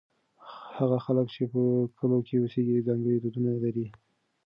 هغه 0.77 0.97
خلک 1.05 1.27
چې 1.35 1.43
په 1.51 1.61
کلو 1.97 2.17
کې 2.27 2.35
اوسېږي 2.41 2.85
ځانګړي 2.87 3.17
دودونه 3.21 3.51
لري. 3.63 3.85